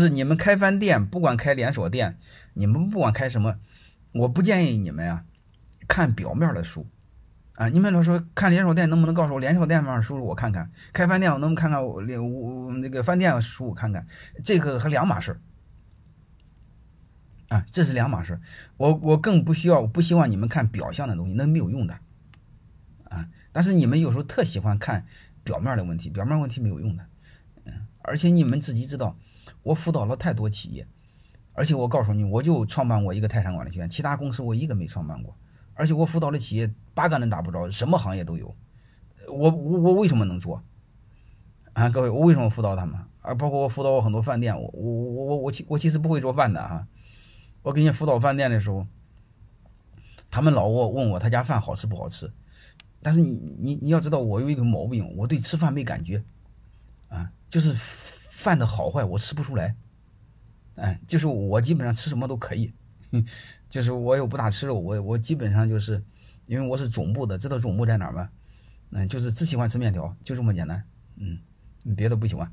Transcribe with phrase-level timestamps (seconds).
[0.00, 2.18] 是你们开饭店，不管开连锁店，
[2.54, 3.56] 你们不管开什么，
[4.12, 5.24] 我不建议你们呀
[5.86, 6.88] 看表面的书
[7.54, 7.68] 啊。
[7.68, 10.70] 你们老说看连锁店，能不能告诉我连锁店上的书我看看？
[10.92, 14.06] 开饭店我能不能看看我连我那个饭店的书我看看？
[14.42, 15.40] 这个和两码事
[17.48, 18.40] 啊，这是两码事。
[18.76, 21.98] 我我更不需要，不希望你们看表象的东西，那没有用的
[23.04, 23.28] 啊。
[23.52, 25.04] 但是你们有时候特喜欢看
[25.42, 27.06] 表面的问题，表面问题没有用的，
[27.64, 29.16] 嗯，而且你们自己知道。
[29.62, 30.86] 我辅导了太多企业，
[31.52, 35.36] 而且我告诉你，我就创办过一个泰山管理学院，其他公司我一个没创办过。
[35.74, 38.54] 而且我辅导的企业八竿子打不着，什么行业都有。
[39.28, 40.62] 我我我为什么能做？
[41.72, 43.00] 啊，各位，我为什么辅导他们？
[43.20, 46.86] 啊，包括我辅导我很多饭店，我我我我我其我其实不会做饭的哈。
[47.62, 48.86] 我给你辅导饭店的时候，
[50.30, 52.32] 他们老问问我他家饭好吃不好吃，
[53.02, 56.22] 但是你你你要知道，我有一个毛病，我对吃饭没感觉，
[57.08, 58.09] 啊，就是。
[58.40, 59.76] 饭的好坏我吃不出来，
[60.76, 62.72] 哎，就是我基本上吃什么都可以，
[63.68, 66.02] 就是我又不大吃肉，我我基本上就是，
[66.46, 68.30] 因为我是总部的，知道总部在哪儿吗？
[68.92, 70.82] 嗯，就是只喜欢吃面条，就这么简单，
[71.16, 71.38] 嗯，
[71.94, 72.50] 别的不喜欢，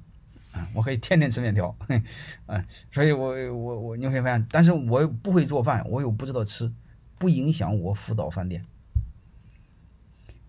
[0.52, 6.70] 啊，我可以天天吃面条，嗯， 所以我我我你会发现，但是我又不会做饭，我又不知道吃，
[7.18, 8.66] 不影响我辅导饭店，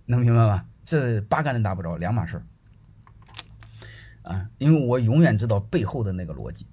[0.07, 0.67] 能明白吗？
[0.83, 2.45] 这八竿子打不着，两码事儿。
[4.29, 6.67] 啊，因为我永远知道背后的那个逻辑，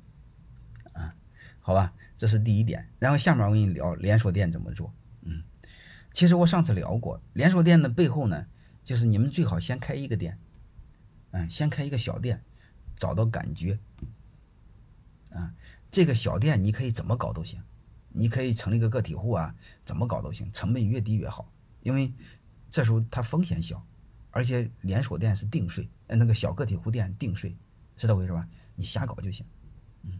[0.92, 1.16] 啊，
[1.62, 2.86] 好吧，这是第一点。
[3.00, 4.94] 然后下面我跟你聊连锁店怎么做。
[5.22, 5.42] 嗯，
[6.12, 8.46] 其实我上次聊过，连锁店的背后呢，
[8.84, 10.38] 就是你们最好先开一个店，
[11.32, 12.44] 嗯，先开一个小店，
[12.94, 13.80] 找到感觉。
[15.32, 15.54] 啊，
[15.90, 17.64] 这个小店你可以怎么搞都行，
[18.10, 21.50] 你可以成立个个体户啊，怎么搞都行，成本越低越好，
[21.84, 22.14] 因为
[22.70, 23.82] 这时候它风险小。
[24.36, 27.56] 而且连锁店是定税，呃，那个小个体户店定税，
[27.96, 28.46] 是这回事吧？
[28.76, 29.46] 你瞎搞就行，
[30.04, 30.20] 嗯。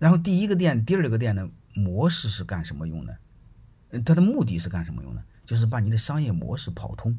[0.00, 3.16] 然后第一个店、第二个店的模式是干什么用的？
[4.04, 5.22] 它的目的是干什么用的？
[5.46, 7.16] 就是把你的商业模式跑通。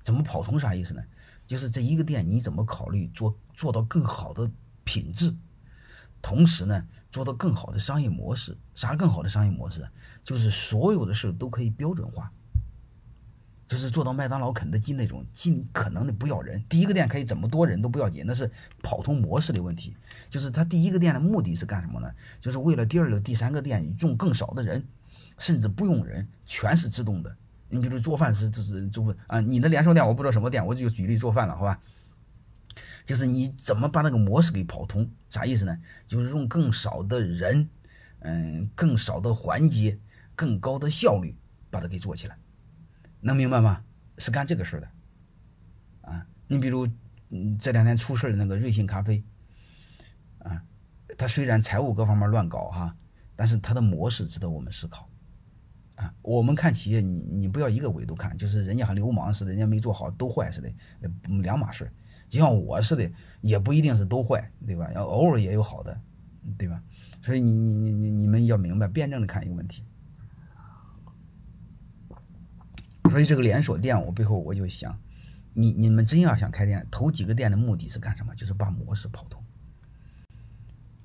[0.00, 0.60] 怎么跑通？
[0.60, 1.02] 啥意思呢？
[1.44, 4.48] 就是这一个店你怎么考虑做做到更好的
[4.84, 5.34] 品质，
[6.22, 8.56] 同时呢做到更好的商业模式。
[8.76, 9.84] 啥更好的商业模式？
[10.22, 12.32] 就是所有的事都可以标准化。
[13.72, 16.62] 就是做到麦当劳、肯德基那种，尽可能的不要人。
[16.68, 18.50] 第一个店可以怎么多人都不要紧，那是
[18.82, 19.96] 跑通模式的问题。
[20.28, 22.12] 就是他第一个店的目的是干什么呢？
[22.38, 24.86] 就是为了第二个、第三个店用更少的人，
[25.38, 27.34] 甚至不用人，全是自动的。
[27.70, 31.80] 你比如做饭是就是做啊，你的连锁店我不知道什么店，我就举例做饭了，好吧？
[33.06, 35.10] 就是你怎么把那个模式给跑通？
[35.30, 35.78] 啥意思呢？
[36.06, 37.70] 就是用更少的人，
[38.18, 39.98] 嗯，更少的环节，
[40.36, 41.34] 更高的效率
[41.70, 42.36] 把它给做起来。
[43.22, 43.82] 能明白吗？
[44.18, 44.88] 是干这个事儿的，
[46.02, 46.86] 啊，你比如，
[47.30, 49.24] 嗯，这两天出事的那个瑞幸咖啡，
[50.40, 50.62] 啊，
[51.16, 52.94] 他虽然财务各方面乱搞哈，
[53.34, 55.08] 但是他的模式值得我们思考，
[55.96, 60.70] 啊，我们看企业，你你不要一个维度看，就是人家和流氓似的，人家没做好都坏似的，
[61.40, 61.90] 两码事。
[62.28, 63.10] 就像我似的，
[63.40, 64.92] 也不一定是都坏，对吧？
[64.92, 65.98] 要偶尔也有好的，
[66.58, 66.82] 对吧？
[67.22, 69.84] 所以你你你你你们要明白，辩证的看一个问题。
[73.12, 74.98] 所以这个连锁店，我背后我就想，
[75.52, 78.34] 你你们真要想开店，头几个店的目的是干什么？
[78.34, 79.44] 就是把模式跑通。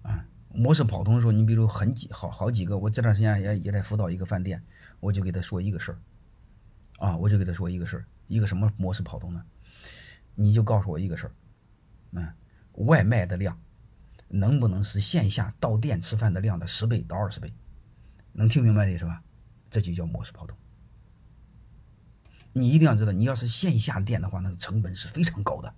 [0.04, 4.64] 啊，模式跑通的时候，你比如很几好好几个，我这段时间也也在辅导一个饭店，
[5.02, 6.00] 我就给他说一个事儿，
[7.00, 9.44] 啊，我就给他说一个事儿，一个什么模式跑通呢？
[10.34, 11.32] 你就告诉我一个事儿，
[12.12, 12.26] 嗯，
[12.86, 13.60] 外卖的量
[14.30, 17.52] 能不能是线下到店吃饭的量的十倍到二十倍？
[18.32, 19.22] 能听明白的是吧？
[19.70, 20.58] 这就叫模式跑通。
[22.58, 25.74] 你一定要知道，你要是线下店的话，那个成本是非常高的。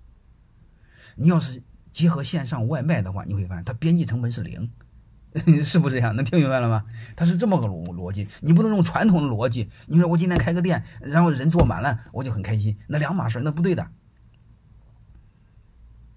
[1.16, 4.72] 你要是结合线上外卖的话，你会发现它边际成本是零，
[5.64, 6.16] 是不是这样？
[6.16, 6.86] 能听明白了吗？
[7.16, 9.70] 它是这么个逻逻辑，你不能用传统的逻辑。
[9.88, 13.90] 你说我今天开个店，然后人坐满了，我就很开心，那两码事，那不对的。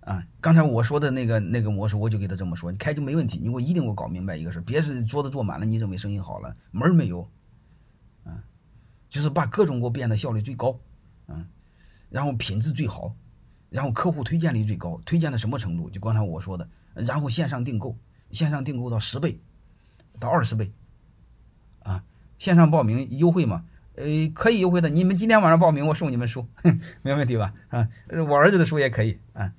[0.01, 3.39] 啊，刚才我说的那个那个模式，我就给他这么说，你开就没问题。
[3.39, 7.31] 你给我一定给我搞明白一个事，别是桌子坐满了，你认为生意好了，门儿没有。
[9.13, 10.81] 就是把各种给我变得效率最高，
[11.27, 11.45] 嗯，
[12.09, 13.15] 然后品质最好，
[13.69, 15.91] 然后客户推荐率最高，推荐到什么程度？
[15.91, 17.95] 就刚才我说的，然后线上订购，
[18.31, 19.39] 线上订购到十倍，
[20.19, 20.73] 到二十倍，
[21.81, 22.03] 啊，
[22.39, 23.67] 线上报名优惠嘛，
[23.97, 26.49] 呃，可以优惠的，你们今天晚上报名，我送你们书，
[27.03, 27.53] 没问题吧？
[27.69, 27.87] 啊，
[28.31, 29.53] 我儿子的书也可以啊。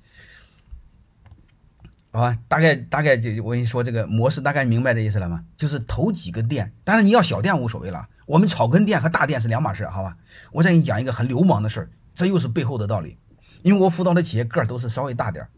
[2.14, 5.44] 好吧，大概大概就我跟你说这个模式，大概明白这意思了吗？
[5.56, 8.08] 就是头几个店，当然你要小店无所谓了。
[8.24, 10.16] 我们草根店和大店是两码事，好吧？
[10.52, 13.18] 我再给你讲一个很流氓的事儿，这又是背后的道理。
[13.62, 15.50] 因为我辅导的企业个儿都是稍微大点儿，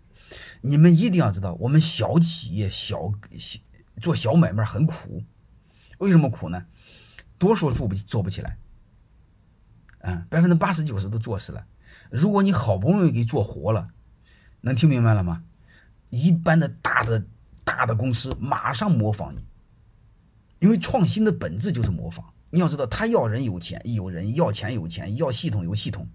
[0.62, 3.60] 你们一定要知道，我们小企业、小小
[4.00, 5.22] 做小买卖很苦。
[5.98, 6.64] 为什么苦呢？
[7.36, 8.56] 多数做不做不起来，
[9.98, 11.66] 嗯，百分之八十九十都做死了。
[12.08, 13.88] 如果你好不容易给做活了，
[14.62, 15.42] 能听明白了吗？
[16.10, 17.26] 一般的大的
[17.64, 19.44] 大的公司马上模仿你，
[20.60, 22.32] 因为创新的本质就是模仿。
[22.48, 26.08] 你要知道，他要人有钱有人，要钱有钱，要系统有系统，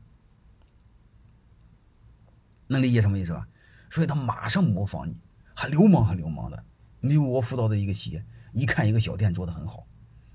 [2.67, 3.47] 能理解什么意思吧？
[3.89, 5.21] 所以他马上模仿你，
[5.53, 6.65] 还流氓还流氓的。
[7.01, 9.85] 你比如我辅导的一个企业，一看一个小店做的很好，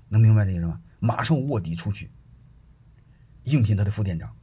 [0.07, 0.79] 能明白这意思吗？
[0.99, 2.11] 马上卧底出去，
[3.43, 4.33] 应聘他的副店长，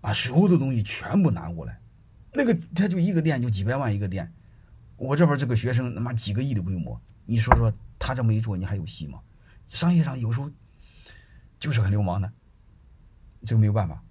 [0.00, 1.80] 把所有的东西全部拿过来。
[2.38, 4.32] 那个他就一个店就几百万一个店，
[4.96, 9.18] 我这边这个学生他妈几个亿的规模，你说说他这么一做，你还有戏吗？
[9.66, 10.48] 商业上有时候
[11.58, 12.32] 就是很流氓的，
[13.42, 14.02] 这个没有办法。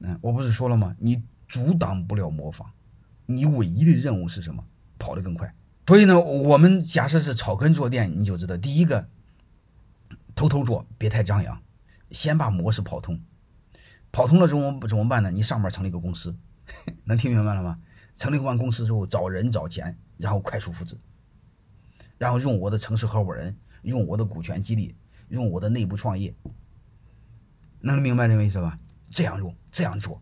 [0.00, 0.94] 嗯，我不是说了吗？
[0.98, 1.22] 你。
[1.50, 2.70] 阻挡不了模仿，
[3.26, 4.64] 你唯一的任务是什么？
[5.00, 5.52] 跑得更快。
[5.84, 9.08] 所以呢，我们假设是草根做店，你就知道，第一个，
[10.36, 11.60] 偷偷做，别太张扬，
[12.12, 13.20] 先把模式跑通。
[14.12, 15.32] 跑通了之后怎么办呢？
[15.32, 16.36] 你上面成立一个公司，
[17.04, 17.78] 能听明白了吗？
[18.14, 20.96] 成立完公司之后，找人找钱，然后快速复制，
[22.18, 24.94] 然后用我的城市合伙人，用我的股权激励，
[25.28, 26.34] 用我的内部创业，
[27.80, 28.78] 能明白这个意思吧？
[29.08, 30.20] 这样用，这样做。